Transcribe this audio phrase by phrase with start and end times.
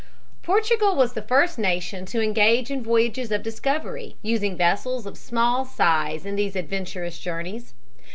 [0.41, 5.63] Portugal was the first nation to engage in voyages of discovery, using vessels of small
[5.63, 7.75] size in these adventurous journeys.